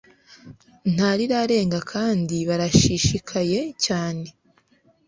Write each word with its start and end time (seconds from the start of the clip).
ntarirarenga 0.93 1.79
kandi 1.91 2.35
barashishikaye 2.49 3.59
cyane 3.85 4.27